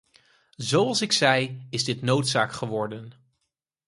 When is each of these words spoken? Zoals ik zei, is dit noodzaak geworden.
Zoals 0.55 1.01
ik 1.01 1.11
zei, 1.11 1.65
is 1.69 1.83
dit 1.83 2.01
noodzaak 2.01 2.51
geworden. 2.53 3.11